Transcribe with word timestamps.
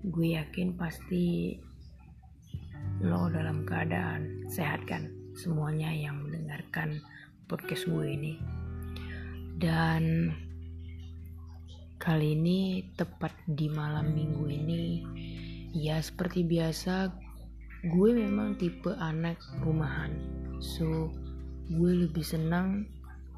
gue 0.00 0.32
yakin 0.32 0.80
pasti 0.80 1.60
lo 3.04 3.28
dalam 3.28 3.68
keadaan 3.68 4.48
sehat 4.48 4.88
kan? 4.88 5.12
Semuanya 5.36 5.92
yang 5.92 6.24
mendengarkan 6.24 7.04
podcast 7.44 7.84
gue 7.84 8.06
ini. 8.08 8.34
Dan 9.60 10.32
kali 12.00 12.32
ini 12.32 12.88
tepat 12.96 13.36
di 13.44 13.68
malam 13.68 14.16
minggu 14.16 14.48
ini 14.48 14.82
ya 15.76 16.00
seperti 16.00 16.48
biasa 16.48 17.12
gue 17.84 18.10
memang 18.16 18.56
tipe 18.56 18.96
anak 18.96 19.36
rumahan. 19.60 20.16
So 20.64 21.12
gue 21.68 22.08
lebih 22.08 22.24
senang 22.24 22.88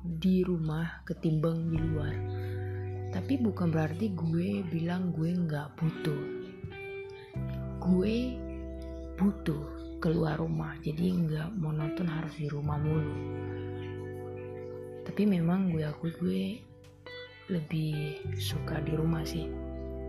di 0.03 0.47
rumah 0.47 1.03
ketimbang 1.11 1.75
di 1.75 1.79
luar. 1.79 2.15
Tapi 3.11 3.35
bukan 3.43 3.75
berarti 3.75 4.15
gue 4.15 4.63
bilang 4.71 5.11
gue 5.11 5.31
nggak 5.31 5.75
butuh 5.77 6.42
gue 7.83 8.39
butuh 9.19 9.63
keluar 10.03 10.39
rumah. 10.39 10.75
Jadi 10.83 11.15
nggak 11.15 11.55
monoton 11.59 12.11
harus 12.11 12.35
di 12.39 12.47
rumah 12.51 12.79
mulu. 12.79 13.15
Tapi 15.03 15.23
memang 15.27 15.75
gue 15.75 15.87
akui 15.87 16.11
gue 16.19 16.43
lebih 17.51 18.23
suka 18.39 18.83
di 18.83 18.95
rumah 18.95 19.27
sih. 19.27 19.47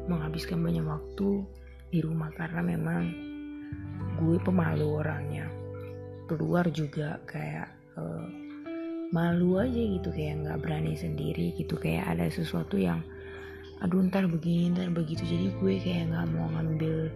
Menghabiskan 0.10 0.62
banyak 0.62 0.86
waktu 0.86 1.46
di 1.90 2.00
rumah 2.02 2.30
karena 2.34 2.62
memang 2.62 3.04
gue 4.18 4.38
pemalu 4.42 5.02
orangnya. 5.02 5.50
Keluar 6.30 6.70
juga 6.74 7.22
kayak 7.26 7.70
uh, 7.98 8.26
malu 9.14 9.62
aja 9.62 9.78
gitu 9.78 10.10
kayak 10.10 10.46
nggak 10.46 10.62
berani 10.62 10.94
sendiri 10.98 11.54
gitu. 11.58 11.78
Kayak 11.78 12.18
ada 12.18 12.26
sesuatu 12.30 12.78
yang 12.78 13.02
aduh 13.82 14.00
ntar 14.08 14.30
begini 14.30 14.74
ntar 14.74 14.90
begitu. 14.94 15.26
Jadi 15.26 15.54
gue 15.58 15.74
kayak 15.82 16.14
nggak 16.14 16.28
mau 16.34 16.48
ngambil 16.54 17.12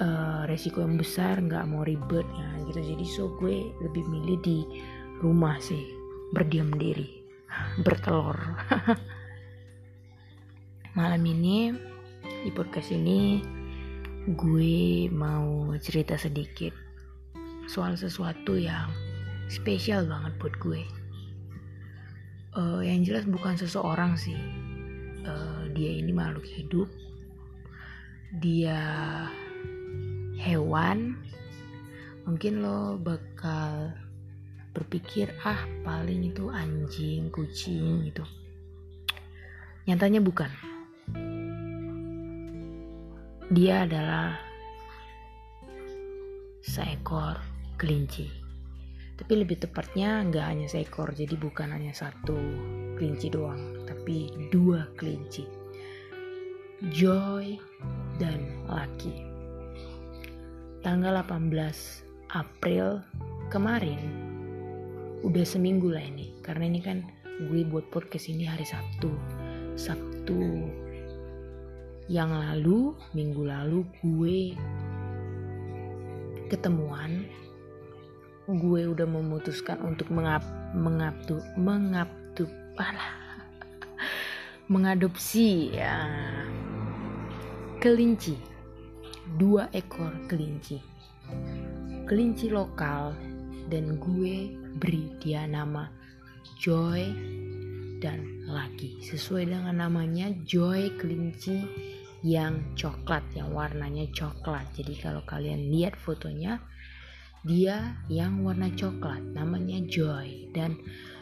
uh, 0.00 0.42
resiko 0.48 0.82
yang 0.82 0.96
besar 0.96 1.38
nggak 1.38 1.68
mau 1.68 1.84
ribet. 1.84 2.24
Ya 2.24 2.48
gitu. 2.66 2.80
Jadi 2.80 3.04
so 3.06 3.30
gue 3.38 3.70
lebih 3.84 4.02
milih 4.08 4.38
di 4.42 4.58
rumah 5.20 5.60
sih. 5.60 5.84
Berdiam 6.32 6.72
diri. 6.74 7.20
Bertelur. 7.84 8.36
Malam 10.98 11.22
ini 11.22 11.70
di 12.24 12.50
podcast 12.50 12.90
ini 12.90 13.40
gue 14.26 15.08
mau 15.08 15.72
cerita 15.80 16.18
sedikit 16.18 16.74
soal 17.70 17.96
sesuatu 17.96 18.58
yang 18.58 18.90
spesial 19.46 20.08
banget 20.08 20.32
buat 20.42 20.54
gue. 20.58 20.82
Uh, 22.50 22.82
yang 22.82 23.06
jelas 23.06 23.22
bukan 23.30 23.54
seseorang 23.54 24.18
sih. 24.18 24.36
Uh, 25.22 25.70
dia 25.70 25.94
ini 25.94 26.10
makhluk 26.10 26.42
hidup. 26.42 26.90
Dia 28.42 28.82
hewan 30.40 31.20
mungkin 32.24 32.64
lo 32.64 32.96
bakal 32.96 33.92
berpikir 34.72 35.28
ah 35.44 35.60
paling 35.84 36.32
itu 36.32 36.48
anjing 36.48 37.28
kucing 37.28 38.08
gitu. 38.08 38.24
Nyatanya 39.84 40.22
bukan. 40.22 40.48
Dia 43.50 43.84
adalah 43.84 44.38
seekor 46.64 47.36
kelinci. 47.76 48.30
Tapi 49.20 49.32
lebih 49.36 49.60
tepatnya 49.60 50.24
nggak 50.24 50.46
hanya 50.46 50.66
seekor 50.70 51.12
jadi 51.12 51.36
bukan 51.36 51.76
hanya 51.76 51.92
satu 51.92 52.38
kelinci 52.96 53.28
doang 53.28 53.84
tapi 53.84 54.32
dua 54.48 54.88
kelinci. 54.96 55.44
Joy 56.80 57.60
dan 58.16 58.64
Lucky 58.64 59.29
tanggal 60.80 61.20
18 61.20 61.52
April 62.32 63.04
kemarin. 63.52 64.00
Udah 65.20 65.44
seminggu 65.44 65.92
lah 65.92 66.00
ini 66.00 66.32
karena 66.40 66.72
ini 66.72 66.80
kan 66.80 67.04
gue 67.52 67.68
buat 67.68 67.92
podcast 67.92 68.32
ini 68.32 68.48
hari 68.48 68.64
Sabtu. 68.64 69.12
Sabtu 69.76 70.40
yang 72.08 72.32
lalu 72.32 72.96
minggu 73.12 73.44
lalu 73.44 73.84
gue 74.00 74.56
ketemuan. 76.48 77.28
Gue 78.48 78.88
udah 78.88 79.04
memutuskan 79.04 79.78
untuk 79.84 80.08
mengap 80.08 80.42
mengaptu 80.72 81.38
mengaptu 81.60 82.48
alah 82.80 83.12
mengadopsi 84.72 85.76
ya 85.76 86.08
kelinci 87.84 88.49
dua 89.36 89.70
ekor 89.70 90.10
kelinci 90.26 90.80
kelinci 92.08 92.50
lokal 92.50 93.14
dan 93.70 94.00
gue 94.02 94.50
beri 94.82 95.14
dia 95.22 95.46
nama 95.46 95.86
Joy 96.58 97.06
dan 98.02 98.48
Lucky 98.50 99.04
sesuai 99.04 99.46
dengan 99.46 99.86
namanya 99.86 100.32
Joy 100.42 100.98
kelinci 100.98 101.62
yang 102.26 102.74
coklat 102.74 103.22
yang 103.36 103.54
warnanya 103.54 104.10
coklat 104.10 104.66
jadi 104.74 104.94
kalau 104.98 105.22
kalian 105.28 105.70
lihat 105.70 105.94
fotonya 105.94 106.58
dia 107.46 107.96
yang 108.12 108.44
warna 108.44 108.68
coklat 108.74 109.22
namanya 109.32 109.80
Joy 109.88 110.52
dan 110.52 110.76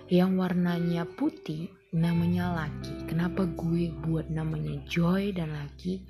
yang 0.08 0.40
warnanya 0.40 1.04
putih 1.04 1.70
namanya 1.94 2.52
Lucky. 2.52 3.06
Kenapa 3.08 3.46
gue 3.48 3.92
buat 4.04 4.28
namanya 4.28 4.82
Joy 4.88 5.36
dan 5.36 5.54
Lucky? 5.54 6.02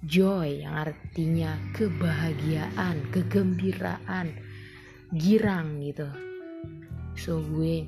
Joy 0.00 0.64
yang 0.64 0.80
artinya 0.80 1.60
kebahagiaan, 1.76 3.12
kegembiraan, 3.12 4.32
girang 5.12 5.84
gitu. 5.84 6.08
So 7.20 7.44
gue 7.44 7.84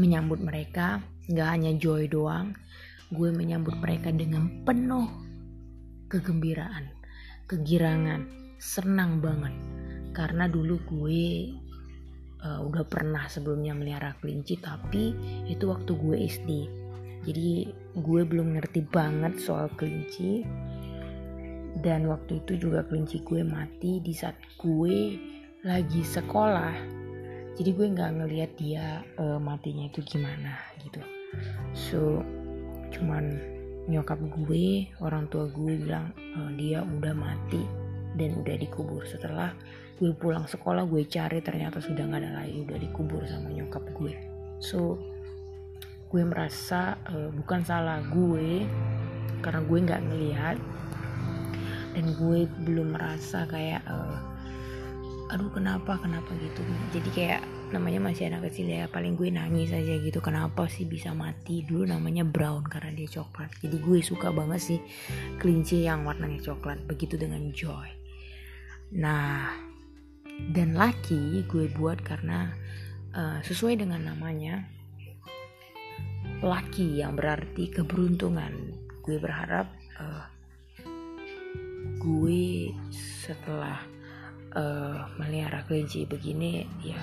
menyambut 0.00 0.40
mereka 0.40 1.04
nggak 1.28 1.48
hanya 1.52 1.76
Joy 1.76 2.08
doang, 2.08 2.56
gue 3.12 3.28
menyambut 3.36 3.76
mereka 3.84 4.08
dengan 4.16 4.64
penuh 4.64 5.12
kegembiraan, 6.08 6.88
kegirangan, 7.44 8.24
senang 8.56 9.20
banget. 9.20 9.52
Karena 10.16 10.48
dulu 10.48 10.80
gue 10.88 11.52
uh, 12.44 12.60
udah 12.64 12.84
pernah 12.88 13.28
sebelumnya 13.28 13.76
melihara 13.76 14.16
kelinci 14.18 14.56
tapi 14.56 15.12
itu 15.48 15.68
waktu 15.68 15.92
gue 15.92 16.16
SD 16.16 16.50
jadi 17.20 17.68
gue 18.00 18.20
belum 18.24 18.56
ngerti 18.56 18.80
banget 18.88 19.36
soal 19.40 19.68
kelinci 19.76 20.44
dan 21.78 22.10
waktu 22.10 22.42
itu 22.42 22.68
juga 22.68 22.82
kelinci 22.82 23.22
gue 23.22 23.46
mati 23.46 24.02
di 24.02 24.10
saat 24.10 24.34
gue 24.58 25.14
lagi 25.62 26.02
sekolah. 26.02 26.74
Jadi 27.54 27.70
gue 27.76 27.86
nggak 27.92 28.12
ngelihat 28.18 28.50
dia 28.58 29.04
uh, 29.20 29.38
matinya 29.38 29.86
itu 29.86 30.02
gimana 30.02 30.58
gitu. 30.82 31.00
So 31.76 32.00
cuman 32.90 33.38
nyokap 33.86 34.18
gue 34.18 34.90
orang 34.98 35.30
tua 35.30 35.46
gue 35.46 35.78
bilang 35.78 36.10
uh, 36.34 36.50
dia 36.58 36.82
udah 36.82 37.14
mati 37.14 37.62
dan 38.18 38.34
udah 38.40 38.56
dikubur. 38.58 39.06
Setelah 39.06 39.54
gue 40.00 40.10
pulang 40.16 40.48
sekolah 40.48 40.88
gue 40.88 41.04
cari 41.06 41.38
ternyata 41.44 41.78
sudah 41.78 42.02
nggak 42.08 42.20
ada 42.24 42.32
lagi 42.42 42.64
udah 42.64 42.78
dikubur 42.80 43.22
sama 43.28 43.52
nyokap 43.52 43.84
gue. 43.94 44.16
So 44.58 44.98
gue 46.10 46.22
merasa 46.26 46.98
uh, 47.06 47.30
bukan 47.30 47.62
salah 47.62 48.02
gue 48.10 48.66
karena 49.44 49.60
gue 49.62 49.78
nggak 49.78 50.02
ngelihat 50.10 50.56
dan 52.00 52.16
gue 52.16 52.48
belum 52.64 52.96
merasa 52.96 53.44
kayak 53.44 53.84
uh, 53.84 54.16
aduh 55.28 55.52
kenapa 55.52 56.00
kenapa 56.00 56.32
gitu. 56.40 56.64
Jadi 56.96 57.08
kayak 57.12 57.44
namanya 57.76 58.08
masih 58.08 58.32
anak 58.32 58.48
kecil 58.48 58.72
ya 58.72 58.88
paling 58.88 59.20
gue 59.20 59.28
nangis 59.28 59.68
aja 59.68 60.00
gitu 60.00 60.16
kenapa 60.24 60.64
sih 60.64 60.88
bisa 60.88 61.12
mati? 61.12 61.60
Dulu 61.60 61.84
namanya 61.84 62.24
brown 62.24 62.64
karena 62.64 62.96
dia 62.96 63.20
coklat. 63.20 63.52
Jadi 63.60 63.76
gue 63.84 64.00
suka 64.00 64.32
banget 64.32 64.64
sih 64.64 64.80
kelinci 65.36 65.84
yang 65.84 66.08
warnanya 66.08 66.40
coklat 66.40 66.80
begitu 66.88 67.20
dengan 67.20 67.52
joy. 67.52 67.92
Nah 68.96 69.52
dan 70.56 70.72
laki 70.72 71.44
gue 71.44 71.68
buat 71.76 72.00
karena 72.00 72.48
uh, 73.12 73.44
sesuai 73.44 73.76
dengan 73.76 74.08
namanya 74.08 74.64
laki 76.40 76.96
yang 77.04 77.12
berarti 77.12 77.68
keberuntungan. 77.68 78.72
Gue 79.04 79.20
berharap 79.20 79.68
uh, 80.00 80.39
gue 82.00 82.72
setelah 83.22 83.84
uh, 84.56 85.06
melihara 85.20 85.62
kelinci 85.68 86.08
begini 86.08 86.64
ya 86.80 86.98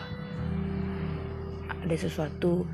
ada 1.85 1.95
sesuatu 1.95 2.67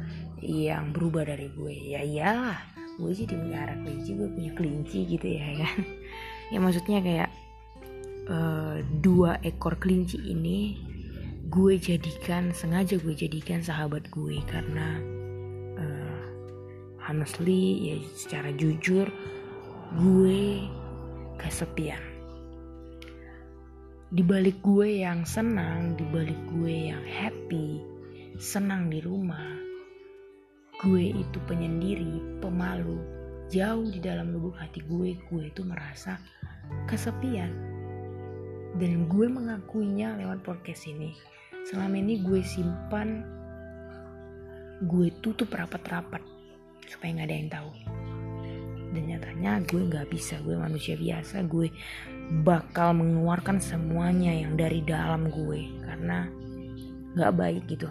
yang 0.44 0.90
berubah 0.92 1.24
dari 1.28 1.48
gue. 1.54 1.76
Ya 1.94 2.02
iyalah 2.02 2.58
gue 2.98 3.12
jadi 3.14 3.36
melihara 3.38 3.76
kelinci 3.82 4.12
gue 4.18 4.30
punya 4.32 4.52
kelinci 4.58 5.00
gitu 5.06 5.28
ya 5.28 5.48
kan? 5.62 5.78
Ya 6.52 6.60
maksudnya 6.62 7.00
kayak 7.02 7.32
uh, 8.30 8.78
dua 9.02 9.42
ekor 9.42 9.80
kelinci 9.80 10.22
ini 10.22 10.78
gue 11.50 11.82
jadikan 11.82 12.54
sengaja 12.54 12.98
gue 13.02 13.16
jadikan 13.16 13.62
sahabat 13.62 14.06
gue 14.14 14.38
karena 14.46 15.02
uh, 15.82 16.22
honestly 17.10 17.90
ya 17.90 17.96
secara 18.14 18.54
jujur 18.54 19.10
gue 19.98 20.66
kesepian 21.42 22.13
dibalik 24.14 24.62
gue 24.62 25.02
yang 25.02 25.26
senang 25.26 25.98
dibalik 25.98 26.38
gue 26.54 26.94
yang 26.94 27.02
happy 27.02 27.82
senang 28.38 28.90
di 28.90 29.02
rumah 29.02 29.74
gue 30.84 31.16
itu 31.16 31.40
penyendiri 31.48 32.20
pemalu. 32.44 33.00
Jauh 33.48 33.88
di 33.88 34.04
dalam 34.04 34.36
lubuk 34.36 34.60
hati 34.60 34.84
gue 34.84 35.16
gue 35.16 35.44
itu 35.48 35.62
merasa 35.64 36.20
kesepian. 36.92 37.54
Dan 38.76 39.08
gue 39.08 39.30
mengakuinya 39.32 40.20
lewat 40.20 40.44
podcast 40.44 40.90
ini. 40.92 41.16
Selama 41.64 41.96
ini 41.96 42.20
gue 42.20 42.44
simpan 42.44 43.24
gue 44.84 45.08
tutup 45.24 45.56
rapat-rapat 45.56 46.20
supaya 46.92 47.16
nggak 47.16 47.28
ada 47.32 47.38
yang 47.38 47.52
tahu. 47.54 47.72
Dan 48.94 49.04
nyatanya 49.08 49.52
gue 49.64 49.82
nggak 49.88 50.12
bisa 50.12 50.36
gue 50.44 50.60
manusia 50.60 51.00
biasa 51.00 51.48
gue 51.48 51.72
bakal 52.44 52.96
mengeluarkan 52.96 53.60
semuanya 53.60 54.32
yang 54.32 54.56
dari 54.56 54.80
dalam 54.86 55.28
gue 55.28 55.70
karena 55.84 56.30
nggak 57.14 57.34
baik 57.36 57.64
gitu. 57.70 57.90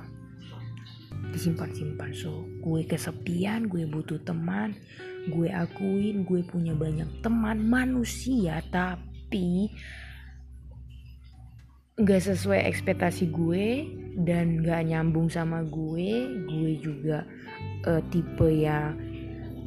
Disimpan-simpan. 1.31 2.11
So 2.17 2.49
gue 2.65 2.83
kesepian 2.89 3.71
gue 3.71 3.87
butuh 3.87 4.21
teman 4.25 4.75
gue 5.31 5.47
akuin 5.55 6.27
gue 6.27 6.43
punya 6.43 6.75
banyak 6.75 7.23
teman 7.23 7.63
manusia 7.63 8.59
tapi 8.75 9.71
nggak 11.95 12.23
sesuai 12.27 12.67
ekspektasi 12.67 13.31
gue 13.31 13.87
dan 14.27 14.65
nggak 14.65 14.83
nyambung 14.91 15.31
sama 15.31 15.63
gue. 15.63 16.27
Gue 16.51 16.73
juga 16.83 17.23
uh, 17.87 18.03
tipe 18.11 18.49
yang 18.51 18.99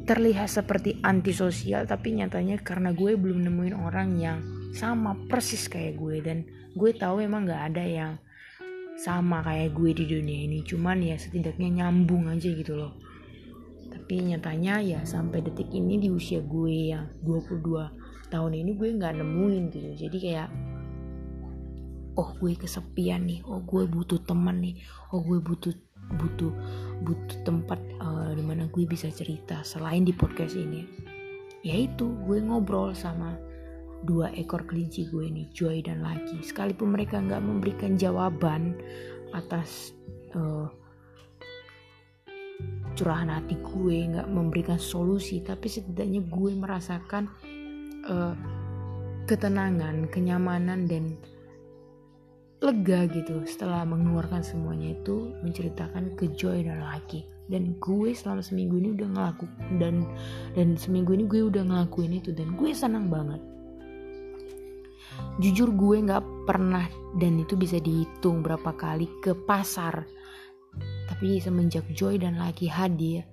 terlihat 0.06 0.46
seperti 0.46 1.02
antisosial 1.02 1.82
tapi 1.82 2.14
nyatanya 2.14 2.62
karena 2.62 2.94
gue 2.94 3.18
belum 3.18 3.42
nemuin 3.42 3.74
orang 3.74 4.08
yang 4.22 4.38
sama 4.74 5.14
persis 5.28 5.68
kayak 5.70 5.98
gue. 6.00 6.16
Dan 6.24 6.46
gue 6.74 6.90
tahu 6.96 7.22
emang 7.22 7.46
nggak 7.46 7.62
ada 7.74 7.84
yang 7.84 8.12
sama 8.96 9.44
kayak 9.44 9.76
gue 9.76 9.90
di 9.92 10.04
dunia 10.08 10.48
ini. 10.48 10.64
Cuman 10.64 11.04
ya 11.04 11.20
setidaknya 11.20 11.84
nyambung 11.84 12.32
aja 12.32 12.48
gitu 12.48 12.74
loh. 12.74 12.96
Tapi 13.92 14.32
nyatanya 14.32 14.80
ya 14.80 15.00
sampai 15.02 15.42
detik 15.42 15.68
ini 15.74 15.98
di 16.00 16.08
usia 16.08 16.40
gue 16.40 16.94
yang 16.94 17.10
22 17.26 18.30
tahun 18.30 18.52
ini 18.54 18.70
gue 18.74 18.88
nggak 18.96 19.14
nemuin 19.20 19.62
gitu. 19.70 19.90
Jadi 20.08 20.16
kayak 20.18 20.48
oh 22.16 22.32
gue 22.40 22.56
kesepian 22.56 23.28
nih 23.28 23.44
oh 23.44 23.60
gue 23.60 23.84
butuh 23.84 24.16
teman 24.24 24.64
nih 24.64 24.80
oh 25.12 25.20
gue 25.20 25.36
butuh 25.36 25.72
butuh 26.16 26.52
butuh 27.04 27.38
tempat 27.44 27.76
uh, 28.00 28.32
di 28.32 28.40
mana 28.40 28.64
gue 28.72 28.88
bisa 28.88 29.12
cerita 29.12 29.60
selain 29.62 30.02
di 30.06 30.16
podcast 30.16 30.56
ini. 30.56 30.86
Yaitu 31.66 32.08
gue 32.24 32.38
ngobrol 32.40 32.94
sama 32.94 33.36
dua 34.06 34.30
ekor 34.32 34.62
kelinci 34.64 35.10
gue 35.10 35.26
nih 35.26 35.50
Joy 35.50 35.82
dan 35.82 36.00
Laki 36.06 36.40
sekalipun 36.46 36.94
mereka 36.94 37.18
nggak 37.18 37.42
memberikan 37.42 37.98
jawaban 37.98 38.78
atas 39.34 39.92
uh, 40.32 40.70
curahan 42.96 43.28
hati 43.28 43.60
gue 43.60 43.96
nggak 44.16 44.28
memberikan 44.32 44.80
solusi 44.80 45.44
tapi 45.44 45.68
setidaknya 45.68 46.24
gue 46.24 46.52
merasakan 46.56 47.28
uh, 48.08 48.32
ketenangan 49.28 50.08
kenyamanan 50.08 50.88
dan 50.88 51.18
lega 52.64 53.04
gitu 53.12 53.44
setelah 53.44 53.84
mengeluarkan 53.84 54.40
semuanya 54.40 54.96
itu 54.96 55.36
menceritakan 55.44 56.16
ke 56.16 56.32
Joy 56.32 56.64
dan 56.64 56.80
Laki 56.80 57.28
dan 57.52 57.76
gue 57.78 58.10
selama 58.16 58.40
seminggu 58.40 58.80
ini 58.80 58.96
udah 58.96 59.08
ngelaku 59.12 59.46
dan 59.76 60.08
dan 60.56 60.74
seminggu 60.74 61.12
ini 61.14 61.28
gue 61.28 61.46
udah 61.46 61.62
ngelakuin 61.68 62.16
itu 62.16 62.32
dan 62.32 62.56
gue 62.56 62.72
senang 62.72 63.12
banget 63.12 63.38
jujur 65.42 65.72
gue 65.72 65.96
nggak 66.04 66.48
pernah 66.48 66.86
dan 67.16 67.40
itu 67.40 67.56
bisa 67.56 67.76
dihitung 67.80 68.40
berapa 68.40 68.72
kali 68.76 69.08
ke 69.20 69.34
pasar. 69.34 70.04
Tapi 71.08 71.40
semenjak 71.40 71.88
Joy 71.96 72.20
dan 72.20 72.36
Laki 72.36 72.68
hadir 72.68 73.24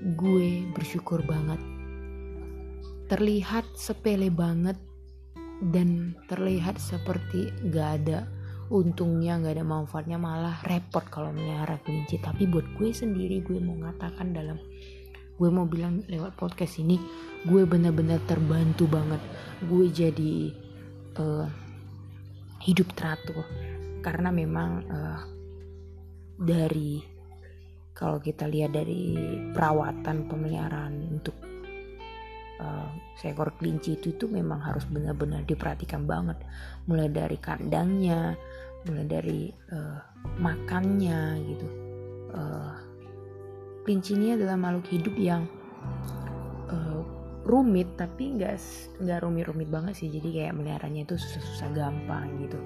gue 0.00 0.64
bersyukur 0.72 1.20
banget. 1.28 1.60
Terlihat 3.12 3.66
sepele 3.76 4.32
banget 4.32 4.78
dan 5.60 6.16
terlihat 6.30 6.80
seperti 6.80 7.52
gak 7.68 8.00
ada 8.00 8.24
untungnya 8.70 9.36
gak 9.42 9.60
ada 9.60 9.66
manfaatnya 9.66 10.16
malah 10.16 10.56
repot 10.64 11.04
kalau 11.10 11.34
melihara 11.34 11.76
kelinci. 11.84 12.16
Tapi 12.16 12.48
buat 12.48 12.64
gue 12.80 12.94
sendiri 12.94 13.44
gue 13.44 13.60
mau 13.60 13.76
ngatakan 13.76 14.32
dalam 14.32 14.56
gue 15.40 15.48
mau 15.48 15.64
bilang 15.64 16.04
lewat 16.04 16.36
podcast 16.36 16.84
ini 16.84 17.00
gue 17.48 17.64
benar-benar 17.64 18.20
terbantu 18.28 18.84
banget. 18.84 19.22
Gue 19.64 19.88
jadi 19.88 20.52
uh, 21.16 21.48
hidup 22.60 22.92
teratur. 22.92 23.48
Karena 24.04 24.28
memang 24.28 24.70
uh, 24.84 25.20
dari 26.36 27.00
kalau 27.96 28.20
kita 28.20 28.44
lihat 28.44 28.76
dari 28.76 29.16
perawatan 29.56 30.28
pemeliharaan 30.28 31.08
untuk 31.08 31.36
uh, 32.60 32.92
seekor 33.16 33.56
kelinci 33.56 33.96
itu 33.96 34.12
tuh 34.20 34.28
memang 34.28 34.60
harus 34.60 34.84
benar-benar 34.92 35.48
diperhatikan 35.48 36.04
banget. 36.04 36.36
Mulai 36.84 37.08
dari 37.08 37.40
kandangnya 37.40 38.36
mulai 38.84 39.04
dari 39.08 39.40
uh, 39.72 40.00
makannya 40.36 41.20
gitu. 41.48 41.68
Uh, 42.32 42.89
ini 43.90 44.38
adalah 44.38 44.54
makhluk 44.54 44.86
hidup 44.92 45.14
yang 45.18 45.42
uh, 46.70 47.02
rumit 47.42 47.90
tapi 47.98 48.38
nggak 48.38 48.56
nggak 49.02 49.18
rumit-rumit 49.26 49.66
banget 49.66 49.94
sih 49.98 50.08
jadi 50.12 50.28
kayak 50.30 50.54
meliharanya 50.54 51.02
itu 51.02 51.18
susah-susah 51.18 51.68
gampang 51.74 52.30
gitu 52.46 52.60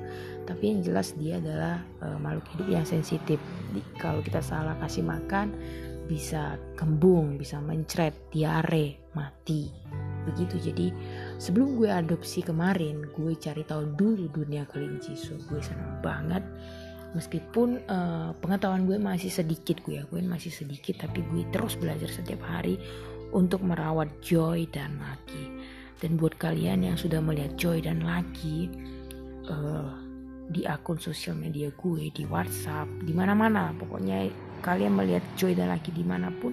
tapi 0.44 0.76
yang 0.76 0.81
jelas 0.85 1.17
dia 1.17 1.41
adalah 1.41 1.81
uh, 2.05 2.19
makhluk 2.21 2.44
hidup 2.56 2.69
yang 2.81 2.85
sensitif 2.85 3.41
kalau 3.97 4.21
kita 4.21 4.44
salah 4.44 4.76
kasih 4.82 5.06
makan 5.06 5.56
bisa 6.05 6.61
kembung, 6.76 7.41
bisa 7.41 7.61
mencret, 7.65 8.12
diare, 8.29 9.08
mati. 9.17 9.72
Begitu. 10.25 10.72
Jadi 10.72 10.87
sebelum 11.37 11.77
gue 11.77 11.89
adopsi 11.89 12.44
kemarin, 12.44 13.08
gue 13.13 13.32
cari 13.37 13.65
tahu 13.65 13.96
dulu 13.96 14.29
dunia 14.32 14.65
kelinci. 14.69 15.17
So 15.17 15.37
gue 15.48 15.60
senang 15.60 16.01
banget. 16.01 16.44
Meskipun 17.15 17.87
uh, 17.87 18.35
pengetahuan 18.43 18.91
gue 18.91 18.99
masih 18.99 19.31
sedikit 19.31 19.79
gue 19.87 20.03
gue 20.03 20.21
masih 20.21 20.51
sedikit 20.51 21.06
tapi 21.06 21.23
gue 21.23 21.47
terus 21.55 21.79
belajar 21.79 22.11
setiap 22.11 22.43
hari 22.43 22.75
untuk 23.31 23.63
merawat 23.63 24.11
Joy 24.19 24.67
dan 24.75 24.99
Laki. 24.99 25.63
Dan 26.03 26.19
buat 26.19 26.35
kalian 26.37 26.85
yang 26.85 26.99
sudah 26.99 27.23
melihat 27.23 27.55
Joy 27.55 27.87
dan 27.87 28.03
Laki 28.03 28.69
uh, 29.47 29.94
di 30.51 30.67
akun 30.67 31.01
sosial 31.01 31.39
media 31.39 31.73
gue 31.73 32.13
di 32.13 32.29
WhatsApp, 32.29 32.91
di 33.06 33.17
mana-mana, 33.17 33.73
pokoknya 33.79 34.29
kalian 34.61 34.99
melihat 34.99 35.25
Joy 35.39 35.56
dan 35.56 35.73
Laki 35.73 35.94
di 35.94 36.05
mana 36.05 36.29
pun 36.35 36.53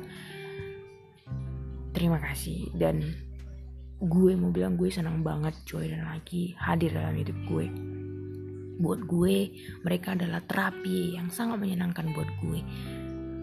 terima 1.92 2.18
kasih 2.24 2.72
dan 2.80 3.04
gue 4.02 4.32
mau 4.34 4.50
bilang 4.50 4.80
gue 4.80 4.90
senang 4.90 5.22
banget 5.22 5.54
Joy 5.68 5.92
dan 5.92 6.08
Laki 6.08 6.58
hadir 6.58 6.96
dalam 6.96 7.14
hidup 7.14 7.38
gue 7.46 7.68
buat 8.82 9.06
gue 9.06 9.54
mereka 9.86 10.18
adalah 10.18 10.42
terapi 10.44 11.16
yang 11.16 11.30
sangat 11.30 11.62
menyenangkan 11.62 12.12
buat 12.12 12.30
gue. 12.42 12.60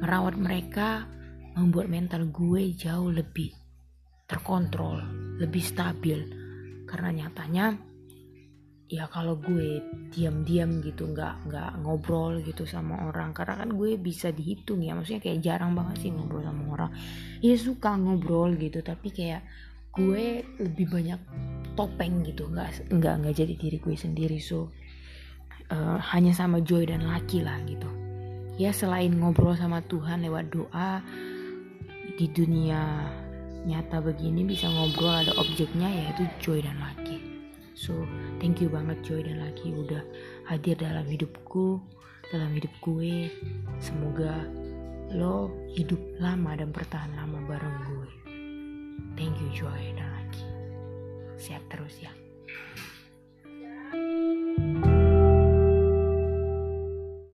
Merawat 0.03 0.35
mereka 0.35 1.07
membuat 1.59 1.91
mental 1.91 2.31
gue 2.31 2.75
jauh 2.75 3.11
lebih 3.11 3.51
terkontrol 4.29 5.01
lebih 5.41 5.65
stabil. 5.65 6.21
Karena 6.85 7.25
nyatanya 7.25 7.67
ya 8.89 9.05
kalau 9.13 9.37
gue 9.37 9.85
diam-diam 10.17 10.81
gitu 10.81 11.13
nggak 11.13 11.53
nggak 11.53 11.71
ngobrol 11.85 12.41
gitu 12.41 12.65
sama 12.65 13.13
orang 13.13 13.37
karena 13.37 13.61
kan 13.61 13.71
gue 13.73 13.97
bisa 13.97 14.29
dihitung 14.31 14.85
ya. 14.85 14.93
Maksudnya 14.95 15.25
kayak 15.25 15.41
jarang 15.41 15.73
banget 15.73 16.07
sih 16.07 16.11
ngobrol 16.13 16.45
sama 16.45 16.63
orang. 16.77 16.93
Ya 17.41 17.57
suka 17.57 17.97
ngobrol 17.97 18.55
gitu 18.61 18.85
tapi 18.85 19.09
kayak 19.11 19.43
gue 19.97 20.45
lebih 20.61 20.87
banyak 20.93 21.21
topeng 21.75 22.23
gitu. 22.23 22.47
Nggak 22.53 22.93
nggak 22.93 23.15
nggak 23.25 23.35
jadi 23.35 23.55
diri 23.57 23.79
gue 23.81 23.97
sendiri 23.97 24.39
so 24.39 24.69
uh, 25.73 25.99
hanya 26.13 26.33
sama 26.35 26.61
Joy 26.61 26.89
dan 26.89 27.05
Laki 27.07 27.45
lah 27.45 27.59
gitu 27.65 27.89
ya 28.59 28.75
selain 28.75 29.15
ngobrol 29.15 29.55
sama 29.55 29.81
Tuhan 29.87 30.27
lewat 30.27 30.51
doa 30.51 31.01
di 32.19 32.27
dunia 32.31 33.07
nyata 33.67 34.03
begini 34.03 34.43
bisa 34.43 34.67
ngobrol 34.67 35.15
ada 35.23 35.33
objeknya 35.39 35.87
yaitu 35.87 36.27
Joy 36.43 36.61
dan 36.65 36.79
Laki 36.83 37.39
So, 37.79 37.95
thank 38.43 38.59
you 38.59 38.67
banget 38.67 39.07
Joy 39.07 39.23
dan 39.23 39.39
lagi 39.39 39.71
udah 39.71 40.03
hadir 40.51 40.75
dalam 40.75 41.07
hidupku, 41.07 41.79
dalam 42.35 42.51
hidup 42.59 42.75
gue. 42.83 43.31
Semoga 43.79 44.35
lo 45.15 45.55
hidup 45.79 46.03
lama 46.19 46.59
dan 46.59 46.75
bertahan 46.75 47.15
lama 47.15 47.39
bareng 47.47 47.79
gue. 47.87 48.11
Thank 49.15 49.39
you 49.39 49.49
Joy 49.55 49.95
dan 49.95 50.11
lagi. 50.11 50.43
Sehat 51.39 51.63
terus 51.71 52.03
ya. 52.03 52.11